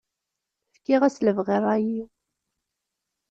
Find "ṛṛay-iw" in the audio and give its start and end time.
1.61-2.07